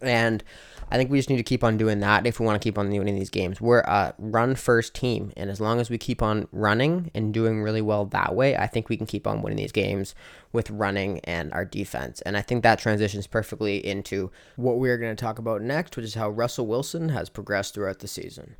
and 0.00 0.42
I 0.90 0.96
think 0.96 1.10
we 1.10 1.18
just 1.18 1.28
need 1.28 1.38
to 1.38 1.42
keep 1.42 1.64
on 1.64 1.76
doing 1.76 1.98
that 2.00 2.26
if 2.26 2.38
we 2.38 2.46
want 2.46 2.60
to 2.60 2.64
keep 2.64 2.78
on 2.78 2.90
winning 2.90 3.16
these 3.16 3.30
games. 3.30 3.60
We're 3.60 3.80
a 3.80 4.14
run 4.18 4.54
first 4.54 4.94
team, 4.94 5.32
and 5.36 5.50
as 5.50 5.60
long 5.60 5.80
as 5.80 5.90
we 5.90 5.98
keep 5.98 6.22
on 6.22 6.46
running 6.52 7.10
and 7.12 7.34
doing 7.34 7.62
really 7.62 7.82
well 7.82 8.04
that 8.06 8.34
way, 8.36 8.56
I 8.56 8.68
think 8.68 8.88
we 8.88 8.96
can 8.96 9.06
keep 9.06 9.26
on 9.26 9.42
winning 9.42 9.56
these 9.56 9.72
games 9.72 10.14
with 10.52 10.70
running 10.70 11.18
and 11.20 11.52
our 11.52 11.64
defense. 11.64 12.20
And 12.22 12.36
I 12.36 12.42
think 12.42 12.62
that 12.62 12.78
transitions 12.78 13.26
perfectly 13.26 13.84
into 13.84 14.30
what 14.54 14.78
we're 14.78 14.98
going 14.98 15.14
to 15.14 15.20
talk 15.20 15.38
about 15.40 15.60
next, 15.60 15.96
which 15.96 16.06
is 16.06 16.14
how 16.14 16.30
Russell 16.30 16.68
Wilson 16.68 17.08
has 17.08 17.28
progressed 17.28 17.74
throughout 17.74 17.98
the 17.98 18.08
season. 18.08 18.54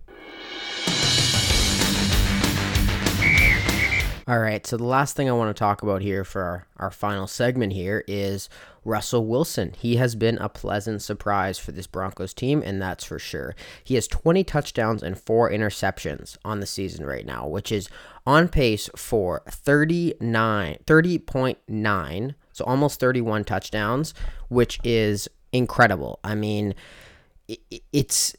All 4.29 4.41
right, 4.41 4.67
so 4.67 4.77
the 4.77 4.83
last 4.83 5.15
thing 5.15 5.29
I 5.29 5.35
want 5.35 5.57
to 5.57 5.59
talk 5.59 5.85
about 5.85 6.03
here 6.03 6.25
for 6.25 6.43
our, 6.43 6.67
our, 6.79 6.91
final 6.91 7.29
segment 7.29 7.73
here 7.73 8.03
is 8.09 8.49
Russell 8.85 9.25
Wilson. 9.25 9.73
He 9.79 9.97
has 9.97 10.17
been 10.17 10.37
a 10.39 10.49
pleasant 10.49 11.01
surprise 11.03 11.61
for 11.61 11.71
this 11.71 11.87
Broncos 11.87 12.35
team, 12.35 12.61
and 12.61 12.83
that's 12.83 13.05
for 13.05 13.21
sure. 13.21 13.55
He 13.85 13.95
has 13.95 14.09
20 14.09 14.43
touchdowns 14.43 15.05
and 15.05 15.17
four 15.17 15.49
interceptions 15.49 16.39
on 16.45 16.59
the 16.59 16.67
season 16.67 17.07
right 17.07 17.25
now, 17.25 17.47
which 17.47 17.71
is 17.71 17.89
on 18.27 18.49
pace 18.49 18.91
for 18.97 19.43
39, 19.49 20.79
30.9, 20.85 22.35
so 22.53 22.65
almost 22.65 22.99
31 22.99 23.45
touchdowns, 23.45 24.13
which 24.49 24.81
is 24.83 25.29
incredible. 25.53 26.19
I 26.25 26.35
mean, 26.35 26.75
it's 27.93 28.35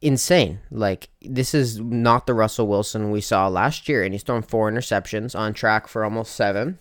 insane. 0.00 0.60
Like 0.70 1.10
this 1.22 1.54
is 1.54 1.78
not 1.80 2.26
the 2.26 2.34
Russell 2.34 2.66
Wilson 2.66 3.10
we 3.10 3.20
saw 3.20 3.48
last 3.48 3.88
year, 3.88 4.02
and 4.02 4.14
he's 4.14 4.22
thrown 4.22 4.42
four 4.42 4.70
interceptions 4.70 5.38
on 5.38 5.54
track 5.54 5.88
for 5.88 6.04
almost 6.04 6.34
seven. 6.34 6.78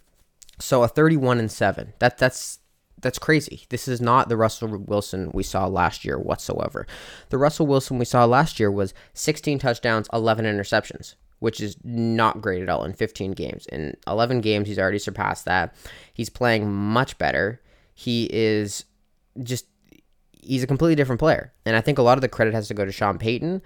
So 0.60 0.84
a 0.84 0.88
31 0.88 1.40
and 1.40 1.52
seven. 1.52 1.94
That 2.00 2.18
that's 2.18 2.60
that's 3.02 3.20
crazy. 3.20 3.66
This 3.70 3.88
is 3.88 4.02
not 4.02 4.30
the 4.30 4.38
Russell 4.38 4.78
Wilson 4.78 5.32
we 5.34 5.44
saw 5.44 5.68
last 5.68 6.04
year 6.04 6.18
whatsoever. 6.18 6.86
The 7.30 7.38
Russell 7.38 7.68
Wilson 7.68 7.98
we 7.98 8.06
saw 8.06 8.26
last 8.26 8.60
year 8.60 8.70
was 8.70 8.94
16 9.14 9.60
touchdowns, 9.60 10.10
11 10.12 10.46
interceptions, 10.46 11.16
which 11.40 11.62
is 11.62 11.78
not 11.84 12.42
great 12.42 12.62
at 12.62 12.70
all 12.70 12.84
in 12.84 12.94
15 12.94 13.32
games. 13.32 13.66
In 13.68 13.96
11 14.06 14.42
games, 14.42 14.68
he's 14.68 14.80
already 14.80 15.00
surpassed 15.00 15.46
that. 15.46 15.76
He's 16.14 16.30
playing 16.30 16.70
much 16.72 17.18
better. 17.18 17.62
He 17.94 18.30
is 18.32 18.84
just 19.44 19.66
he's 20.42 20.64
a 20.64 20.68
completely 20.68 20.96
different 20.96 21.20
player. 21.20 21.54
And 21.66 21.76
I 21.76 21.82
think 21.82 21.98
a 21.98 22.02
lot 22.02 22.18
of 22.18 22.22
the 22.22 22.30
credit 22.30 22.54
has 22.54 22.68
to 22.70 22.74
go 22.74 22.86
to 22.86 22.92
Sean 22.92 23.18
Payton. 23.18 23.62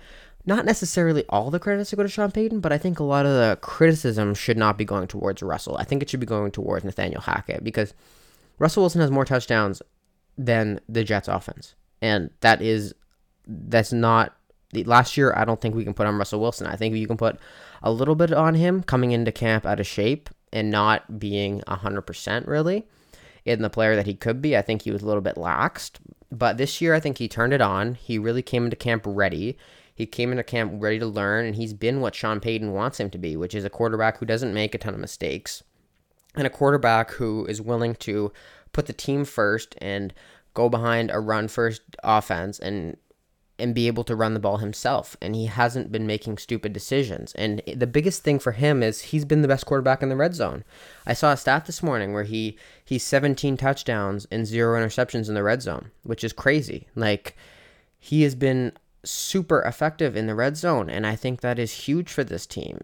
Not 0.46 0.65
necessarily 0.65 1.24
all 1.30 1.50
the 1.50 1.60
credit 1.60 1.80
has 1.80 1.89
to 1.92 1.96
go 1.96 2.03
to 2.03 2.10
Sean 2.10 2.32
Payton, 2.32 2.60
but 2.60 2.74
I 2.74 2.77
think 2.77 3.00
a 3.00 3.03
lot 3.03 3.25
of 3.25 3.32
the 3.32 3.58
criticism 3.62 4.34
should 4.34 4.58
not 4.58 4.77
be 4.77 4.86
going 4.86 5.08
towards 5.08 5.42
Russell. 5.42 5.77
I 5.77 5.86
think 5.86 6.01
it 6.01 6.10
should 6.10 6.20
be 6.20 6.25
going 6.25 6.51
towards 6.51 6.84
Nathaniel 6.84 7.22
Hackett 7.22 7.63
because 7.63 7.94
Russell 8.60 8.84
Wilson 8.84 9.01
has 9.01 9.12
more 9.12 9.25
touchdowns 9.25 9.82
than 10.38 10.80
the 10.89 11.03
Jets 11.03 11.27
offense. 11.27 11.75
And 12.01 12.30
that 12.42 12.62
is 12.62 12.94
that's 13.48 13.94
not 13.94 14.36
the 14.72 14.84
last 14.84 15.15
year 15.15 15.34
I 15.36 15.46
don't 15.46 15.62
think 15.62 15.75
we 15.75 15.84
can 15.84 15.94
put 15.94 16.08
on 16.08 16.18
Russell 16.18 16.42
Wilson. 16.42 16.68
I 16.68 16.75
think 16.75 16.96
you 16.96 17.08
can 17.08 17.18
put 17.18 17.39
a 17.82 17.92
little 17.92 18.15
bit 18.15 18.34
on 18.34 18.56
him 18.56 18.84
coming 18.84 19.12
into 19.12 19.32
camp 19.32 19.65
out 19.65 19.80
of 19.80 19.88
shape 19.88 20.30
and 20.51 20.70
not 20.70 21.20
being 21.20 21.62
100% 21.62 22.48
really 22.48 22.86
in 23.46 23.62
the 23.62 23.70
player 23.70 23.96
that 23.96 24.06
he 24.06 24.13
could 24.13 24.42
be. 24.42 24.58
I 24.58 24.62
think 24.62 24.82
he 24.82 24.92
was 24.92 25.01
a 25.01 25.06
little 25.06 25.22
bit 25.22 25.36
laxed 25.36 26.00
But 26.34 26.58
this 26.58 26.82
year, 26.82 26.96
I 26.96 27.00
think 27.00 27.20
he 27.20 27.28
turned 27.28 27.54
it 27.54 27.62
on. 27.62 27.94
He 27.94 28.18
really 28.18 28.42
came 28.42 28.63
into 28.63 28.75
camp 28.75 29.04
ready. 29.06 29.56
He 29.94 30.08
came 30.08 30.32
into 30.32 30.44
camp 30.44 30.74
ready 30.78 30.98
to 30.98 31.06
learn, 31.06 31.46
and 31.46 31.56
he's 31.56 31.74
been 31.74 32.02
what 32.02 32.16
Sean 32.16 32.40
Payton 32.40 32.74
wants 32.74 33.00
him 33.00 33.12
to 33.12 33.20
be, 33.20 33.38
which 33.38 33.54
is 33.54 33.63
a 33.63 33.70
quarterback 33.70 34.18
who 34.18 34.25
doesn't 34.25 34.54
make 34.54 34.74
a 34.74 34.80
ton 34.80 34.96
of 34.96 35.00
mistakes 35.00 35.63
and 36.36 36.48
a 36.48 36.50
quarterback 36.50 37.12
who 37.12 37.46
is 37.46 37.62
willing 37.62 37.94
to 37.96 38.32
put 38.72 38.88
the 38.88 38.94
team 38.94 39.25
first 39.25 39.75
and 39.80 40.12
go 40.54 40.70
behind 40.70 41.12
a 41.12 41.20
run 41.20 41.48
first 41.48 41.82
offense 42.04 42.60
and 42.60 42.98
and 43.60 43.75
be 43.75 43.88
able 43.88 44.03
to 44.03 44.15
run 44.15 44.33
the 44.33 44.39
ball 44.39 44.57
himself 44.57 45.15
and 45.22 45.36
he 45.36 45.45
hasn't 45.45 45.91
been 45.91 46.07
making 46.07 46.38
stupid 46.38 46.74
decisions. 46.74 47.33
And 47.33 47.62
the 47.67 47.88
biggest 47.88 48.24
thing 48.24 48.39
for 48.39 48.53
him 48.53 48.81
is 48.81 49.01
he's 49.01 49.25
been 49.25 49.41
the 49.41 49.48
best 49.48 49.65
quarterback 49.65 50.01
in 50.01 50.10
the 50.10 50.15
red 50.15 50.33
zone. 50.33 50.63
I 51.05 51.13
saw 51.13 51.31
a 51.31 51.38
stat 51.38 51.65
this 51.65 51.83
morning 51.83 52.13
where 52.13 52.24
he 52.24 52.57
he's 52.83 53.03
17 53.03 53.57
touchdowns 53.57 54.25
and 54.31 54.48
zero 54.48 54.79
interceptions 54.79 55.27
in 55.27 55.36
the 55.36 55.43
red 55.43 55.62
zone 55.62 55.91
which 56.03 56.24
is 56.24 56.33
crazy. 56.33 56.88
Like 56.95 57.36
he 58.00 58.24
has 58.24 58.36
been 58.36 58.74
super 59.05 59.62
effective 59.62 60.15
in 60.15 60.27
the 60.27 60.36
red 60.36 60.55
zone 60.55 60.89
and 60.89 61.05
i 61.05 61.13
think 61.13 61.41
that 61.41 61.60
is 61.60 61.72
huge 61.74 62.12
for 62.12 62.24
this 62.24 62.45
team. 62.45 62.79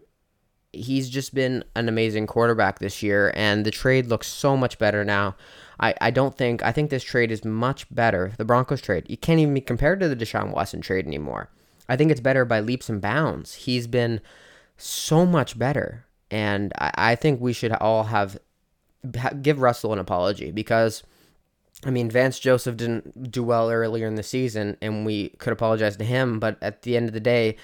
He's 0.72 1.10
just 1.10 1.34
been 1.34 1.64
an 1.74 1.88
amazing 1.88 2.28
quarterback 2.28 2.78
this 2.78 3.02
year, 3.02 3.32
and 3.34 3.66
the 3.66 3.72
trade 3.72 4.06
looks 4.06 4.28
so 4.28 4.56
much 4.56 4.78
better 4.78 5.04
now. 5.04 5.34
I, 5.80 5.94
I 6.00 6.10
don't 6.10 6.36
think 6.36 6.62
I 6.62 6.72
think 6.72 6.90
this 6.90 7.02
trade 7.02 7.32
is 7.32 7.44
much 7.44 7.92
better. 7.92 8.32
The 8.36 8.44
Broncos 8.44 8.82
trade. 8.82 9.06
You 9.08 9.16
can't 9.16 9.40
even 9.40 9.54
be 9.54 9.60
compared 9.60 10.00
to 10.00 10.08
the 10.08 10.16
Deshaun 10.16 10.52
Watson 10.52 10.82
trade 10.82 11.06
anymore. 11.06 11.48
I 11.88 11.96
think 11.96 12.10
it's 12.10 12.20
better 12.20 12.44
by 12.44 12.60
leaps 12.60 12.88
and 12.88 13.00
bounds. 13.00 13.54
He's 13.54 13.86
been 13.86 14.20
so 14.76 15.26
much 15.26 15.58
better. 15.58 16.04
And 16.30 16.72
I, 16.78 16.92
I 16.96 17.14
think 17.14 17.40
we 17.40 17.52
should 17.52 17.72
all 17.72 18.04
have 18.04 18.38
give 19.40 19.60
Russell 19.60 19.94
an 19.94 19.98
apology 19.98 20.50
because 20.50 21.02
I 21.84 21.90
mean 21.90 22.10
Vance 22.10 22.38
Joseph 22.38 22.76
didn't 22.76 23.30
do 23.30 23.42
well 23.42 23.70
earlier 23.70 24.06
in 24.06 24.16
the 24.16 24.22
season 24.22 24.76
and 24.82 25.06
we 25.06 25.30
could 25.38 25.54
apologize 25.54 25.96
to 25.96 26.04
him, 26.04 26.38
but 26.38 26.58
at 26.60 26.82
the 26.82 26.96
end 26.96 27.08
of 27.08 27.14
the 27.14 27.20
day, 27.20 27.56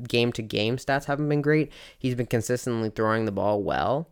game 0.08 0.32
to 0.34 0.42
game 0.42 0.78
stats 0.78 1.06
haven't 1.06 1.30
been 1.30 1.44
great, 1.44 1.72
he's 1.98 2.16
been 2.16 2.26
consistently 2.26 2.90
throwing 2.90 3.26
the 3.26 3.32
ball 3.32 3.62
well. 3.62 4.10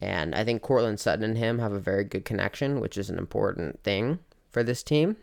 And 0.00 0.34
I 0.34 0.42
think 0.44 0.62
Courtland 0.62 0.98
Sutton 0.98 1.24
and 1.24 1.38
him 1.38 1.60
have 1.60 1.72
a 1.72 1.78
very 1.78 2.02
good 2.02 2.24
connection, 2.24 2.80
which 2.80 2.98
is 2.98 3.08
an 3.08 3.18
important 3.18 3.84
thing 3.84 4.18
for 4.50 4.64
this 4.64 4.82
team 4.82 5.16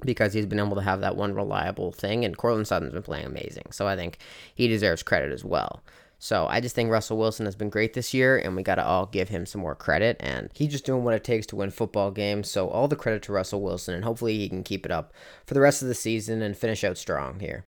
because 0.00 0.32
he's 0.32 0.46
been 0.46 0.58
able 0.58 0.76
to 0.76 0.82
have 0.82 1.00
that 1.00 1.16
one 1.16 1.34
reliable 1.34 1.92
thing. 1.92 2.24
And 2.24 2.34
Courtland 2.36 2.66
Sutton's 2.66 2.94
been 2.94 3.02
playing 3.02 3.26
amazing. 3.26 3.66
So 3.72 3.86
I 3.86 3.94
think 3.94 4.16
he 4.54 4.68
deserves 4.68 5.02
credit 5.02 5.32
as 5.32 5.44
well. 5.44 5.82
So 6.18 6.46
I 6.48 6.60
just 6.60 6.74
think 6.74 6.90
Russell 6.90 7.18
Wilson 7.18 7.44
has 7.44 7.54
been 7.54 7.68
great 7.68 7.92
this 7.92 8.14
year, 8.14 8.38
and 8.38 8.56
we 8.56 8.62
got 8.62 8.76
to 8.76 8.84
all 8.84 9.06
give 9.06 9.28
him 9.28 9.44
some 9.44 9.60
more 9.60 9.74
credit. 9.74 10.16
And 10.20 10.50
he's 10.54 10.70
just 10.70 10.86
doing 10.86 11.04
what 11.04 11.14
it 11.14 11.24
takes 11.24 11.46
to 11.48 11.56
win 11.56 11.70
football 11.70 12.10
games. 12.10 12.50
So 12.50 12.68
all 12.68 12.88
the 12.88 12.96
credit 12.96 13.22
to 13.24 13.32
Russell 13.32 13.60
Wilson, 13.60 13.94
and 13.94 14.04
hopefully 14.04 14.38
he 14.38 14.48
can 14.48 14.62
keep 14.62 14.86
it 14.86 14.92
up 14.92 15.12
for 15.44 15.54
the 15.54 15.60
rest 15.60 15.82
of 15.82 15.88
the 15.88 15.94
season 15.94 16.40
and 16.40 16.56
finish 16.56 16.84
out 16.84 16.96
strong 16.96 17.40
here. 17.40 17.64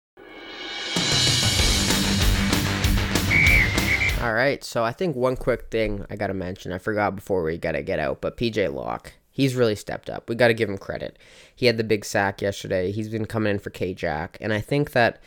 All 4.22 4.32
right, 4.32 4.64
so 4.64 4.82
I 4.82 4.92
think 4.92 5.14
one 5.14 5.36
quick 5.36 5.70
thing 5.70 6.04
I 6.08 6.16
got 6.16 6.28
to 6.28 6.34
mention, 6.34 6.72
I 6.72 6.78
forgot 6.78 7.14
before 7.14 7.42
we 7.42 7.58
got 7.58 7.72
to 7.72 7.82
get 7.82 7.98
out, 7.98 8.20
but 8.20 8.36
PJ 8.36 8.72
Locke, 8.72 9.12
he's 9.30 9.54
really 9.54 9.76
stepped 9.76 10.08
up. 10.08 10.28
We 10.28 10.34
got 10.34 10.48
to 10.48 10.54
give 10.54 10.70
him 10.70 10.78
credit. 10.78 11.18
He 11.54 11.66
had 11.66 11.76
the 11.76 11.84
big 11.84 12.04
sack 12.04 12.40
yesterday. 12.40 12.90
He's 12.92 13.10
been 13.10 13.26
coming 13.26 13.52
in 13.52 13.58
for 13.58 13.70
K 13.70 13.92
Jack, 13.92 14.38
and 14.40 14.52
I 14.52 14.60
think 14.60 14.92
that 14.92 15.20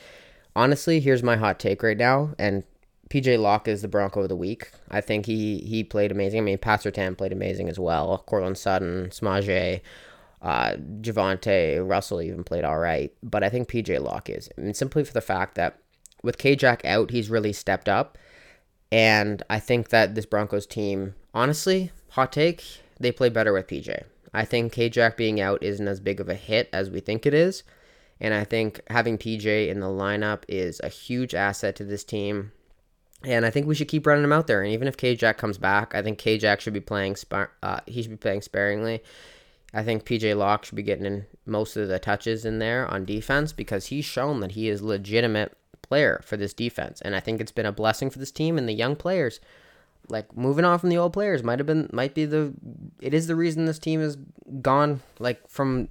honestly, 0.55 0.99
here's 0.99 1.21
my 1.21 1.37
hot 1.37 1.59
take 1.59 1.83
right 1.83 1.97
now, 1.97 2.31
and 2.39 2.63
PJ 3.09 3.39
Locke 3.39 3.67
is 3.67 3.81
the 3.81 3.87
Bronco 3.87 4.21
of 4.21 4.29
the 4.29 4.35
week. 4.35 4.71
I 4.89 5.01
think 5.01 5.25
he 5.25 5.59
he 5.59 5.83
played 5.83 6.11
amazing. 6.11 6.39
I 6.39 6.43
mean, 6.43 6.57
Pat 6.57 6.81
Surtain 6.81 7.17
played 7.17 7.31
amazing 7.33 7.69
as 7.69 7.79
well. 7.79 8.23
Courtland 8.27 8.57
Sutton, 8.57 9.09
Smaje, 9.09 9.81
uh, 10.41 10.73
Javonte, 11.01 11.87
Russell 11.87 12.21
even 12.21 12.43
played 12.43 12.63
all 12.63 12.79
right. 12.79 13.11
But 13.23 13.43
I 13.43 13.49
think 13.49 13.67
PJ 13.67 13.99
Locke 14.01 14.29
is. 14.29 14.49
I 14.57 14.61
mean, 14.61 14.73
simply 14.73 15.03
for 15.03 15.13
the 15.13 15.21
fact 15.21 15.55
that 15.55 15.79
with 16.23 16.37
K 16.37 16.55
Jack 16.55 16.85
out, 16.85 17.11
he's 17.11 17.29
really 17.29 17.53
stepped 17.53 17.89
up. 17.89 18.17
And 18.91 19.43
I 19.49 19.59
think 19.59 19.89
that 19.89 20.15
this 20.15 20.25
Broncos 20.25 20.65
team, 20.65 21.15
honestly, 21.33 21.91
hot 22.11 22.31
take, 22.31 22.63
they 22.99 23.11
play 23.11 23.29
better 23.29 23.53
with 23.53 23.67
PJ. 23.67 24.03
I 24.33 24.45
think 24.45 24.73
K 24.73 24.89
Jack 24.89 25.17
being 25.17 25.41
out 25.41 25.63
isn't 25.63 25.87
as 25.87 25.99
big 25.99 26.19
of 26.19 26.29
a 26.29 26.35
hit 26.35 26.69
as 26.71 26.89
we 26.89 26.99
think 26.99 27.25
it 27.25 27.33
is. 27.33 27.63
And 28.19 28.33
I 28.33 28.43
think 28.43 28.81
having 28.89 29.17
PJ 29.17 29.69
in 29.69 29.79
the 29.79 29.87
lineup 29.87 30.43
is 30.47 30.81
a 30.83 30.89
huge 30.89 31.33
asset 31.33 31.75
to 31.77 31.83
this 31.83 32.03
team. 32.03 32.51
And 33.23 33.45
I 33.45 33.49
think 33.49 33.67
we 33.67 33.75
should 33.75 33.89
keep 33.89 34.07
running 34.07 34.23
him 34.23 34.31
out 34.31 34.47
there. 34.47 34.61
And 34.61 34.71
even 34.71 34.87
if 34.87 34.95
K 34.95 35.15
Jack 35.15 35.37
comes 35.37 35.57
back, 35.57 35.93
I 35.93 36.01
think 36.01 36.17
K 36.17 36.37
Jack 36.37 36.61
should 36.61 36.73
be 36.73 36.79
playing. 36.79 37.17
Spar- 37.17 37.51
uh, 37.61 37.81
he 37.85 38.01
should 38.01 38.11
be 38.11 38.17
playing 38.17 38.41
sparingly. 38.41 39.03
I 39.73 39.83
think 39.83 40.05
PJ 40.05 40.35
Locke 40.35 40.65
should 40.65 40.75
be 40.75 40.83
getting 40.83 41.05
in 41.05 41.25
most 41.45 41.77
of 41.77 41.87
the 41.87 41.99
touches 41.99 42.45
in 42.45 42.59
there 42.59 42.87
on 42.87 43.05
defense 43.05 43.53
because 43.53 43.87
he's 43.87 44.05
shown 44.05 44.39
that 44.39 44.53
he 44.53 44.67
is 44.67 44.81
legitimate 44.81 45.55
player 45.83 46.21
for 46.23 46.37
this 46.37 46.53
defense. 46.53 47.01
And 47.01 47.15
I 47.15 47.19
think 47.19 47.39
it's 47.39 47.51
been 47.51 47.65
a 47.65 47.71
blessing 47.71 48.09
for 48.09 48.19
this 48.19 48.31
team 48.31 48.57
and 48.57 48.67
the 48.67 48.73
young 48.73 48.95
players. 48.95 49.39
Like 50.07 50.35
moving 50.35 50.65
on 50.65 50.79
from 50.79 50.89
the 50.89 50.97
old 50.97 51.13
players 51.13 51.43
might 51.43 51.59
have 51.59 51.67
been 51.67 51.87
might 51.93 52.15
be 52.15 52.25
the 52.25 52.53
it 52.99 53.13
is 53.13 53.27
the 53.27 53.35
reason 53.35 53.65
this 53.65 53.77
team 53.77 53.99
has 53.99 54.17
gone 54.61 55.01
like 55.19 55.47
from 55.47 55.89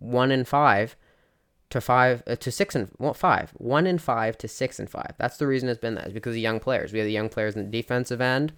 one 0.00 0.32
and 0.32 0.48
five 0.48 0.96
to 1.72 1.80
five 1.80 2.22
uh, 2.26 2.36
to 2.36 2.52
six 2.52 2.74
and 2.74 2.90
well, 2.98 3.14
five, 3.14 3.50
one 3.56 3.86
and 3.86 4.00
five 4.00 4.36
to 4.38 4.48
six 4.48 4.78
and 4.78 4.88
five. 4.88 5.14
That's 5.18 5.38
the 5.38 5.46
reason 5.46 5.68
it's 5.68 5.80
been 5.80 5.94
that 5.94 6.08
is 6.08 6.12
because 6.12 6.34
of 6.34 6.38
young 6.38 6.60
players. 6.60 6.92
We 6.92 6.98
have 6.98 7.06
the 7.06 7.12
young 7.12 7.30
players 7.30 7.56
in 7.56 7.64
the 7.64 7.70
defensive 7.70 8.20
end, 8.20 8.52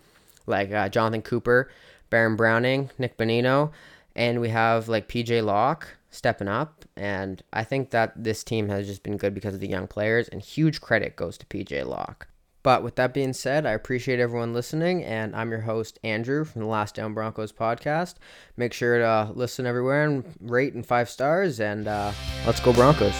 like 0.47 0.73
uh, 0.73 0.89
Jonathon 0.89 1.23
Cooper, 1.23 1.71
Baron 2.11 2.37
Browning, 2.37 2.91
Nik 2.99 3.17
Bonitto, 3.17 3.71
and 4.17 4.41
we 4.41 4.49
have 4.49 4.89
like 4.89 5.09
PJ 5.09 5.45
Locke 5.45 5.87
stepping 6.11 6.49
up. 6.49 6.85
And 6.97 7.43
I 7.53 7.63
think 7.63 7.91
that 7.91 8.13
this 8.17 8.43
team 8.43 8.69
has 8.69 8.87
just 8.87 9.05
been 9.05 9.17
good 9.17 9.33
because 9.33 9.55
of 9.55 9.61
the 9.61 9.69
young 9.69 9.87
players, 9.87 10.29
and 10.29 10.43
huge 10.43 10.81
credit 10.81 11.15
goes 11.15 11.39
to 11.39 11.47
PJ 11.47 11.87
Locke. 11.87 12.27
But 12.65 12.83
with 12.83 12.97
that 12.97 13.13
being 13.13 13.35
said, 13.35 13.67
I 13.67 13.73
appreciate 13.73 14.19
everyone 14.19 14.55
listening, 14.55 15.05
and 15.05 15.37
I'm 15.37 15.51
your 15.51 15.61
host, 15.61 15.99
Andrew, 16.03 16.45
from 16.45 16.63
the 16.63 16.67
Last 16.67 16.95
Down 16.95 17.13
Broncos 17.13 17.53
podcast. 17.53 18.15
Make 18.57 18.73
sure 18.73 18.99
to 18.99 19.31
listen 19.35 19.67
everywhere 19.67 20.07
and 20.07 20.25
rate 20.41 20.73
and 20.73 20.85
five 20.85 21.11
stars, 21.11 21.61
and 21.61 21.87
uh, 21.87 22.11
let's 22.47 22.61
go, 22.61 22.73
Broncos. 22.73 23.15